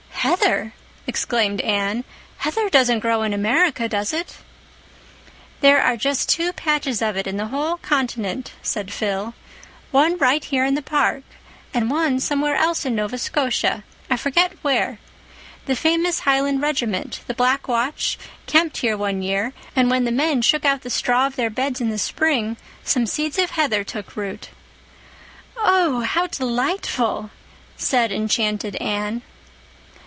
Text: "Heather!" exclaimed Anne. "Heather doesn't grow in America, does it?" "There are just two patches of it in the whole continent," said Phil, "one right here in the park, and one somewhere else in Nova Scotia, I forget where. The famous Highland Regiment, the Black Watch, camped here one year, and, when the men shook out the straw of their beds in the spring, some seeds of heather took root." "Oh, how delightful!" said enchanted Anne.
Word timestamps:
"Heather!" 0.21 0.73
exclaimed 1.07 1.61
Anne. 1.61 2.03
"Heather 2.37 2.69
doesn't 2.69 2.99
grow 2.99 3.23
in 3.23 3.33
America, 3.33 3.89
does 3.89 4.13
it?" 4.13 4.37
"There 5.61 5.81
are 5.81 5.97
just 5.97 6.29
two 6.29 6.53
patches 6.53 7.01
of 7.01 7.17
it 7.17 7.25
in 7.25 7.37
the 7.37 7.47
whole 7.47 7.77
continent," 7.77 8.51
said 8.61 8.93
Phil, 8.93 9.33
"one 9.89 10.19
right 10.19 10.43
here 10.43 10.63
in 10.63 10.75
the 10.75 10.83
park, 10.83 11.23
and 11.73 11.89
one 11.89 12.19
somewhere 12.19 12.53
else 12.55 12.85
in 12.85 12.93
Nova 12.93 13.17
Scotia, 13.17 13.83
I 14.11 14.15
forget 14.17 14.53
where. 14.61 14.99
The 15.65 15.75
famous 15.75 16.19
Highland 16.19 16.61
Regiment, 16.61 17.21
the 17.25 17.33
Black 17.33 17.67
Watch, 17.67 18.19
camped 18.45 18.77
here 18.77 18.95
one 18.95 19.23
year, 19.23 19.53
and, 19.75 19.89
when 19.89 20.05
the 20.05 20.11
men 20.11 20.43
shook 20.43 20.65
out 20.65 20.81
the 20.81 20.91
straw 20.91 21.25
of 21.25 21.35
their 21.35 21.49
beds 21.49 21.81
in 21.81 21.89
the 21.89 21.97
spring, 21.97 22.57
some 22.83 23.07
seeds 23.07 23.39
of 23.39 23.51
heather 23.51 23.83
took 23.83 24.15
root." 24.15 24.49
"Oh, 25.57 26.01
how 26.01 26.27
delightful!" 26.27 27.31
said 27.75 28.11
enchanted 28.11 28.75
Anne. 28.75 29.23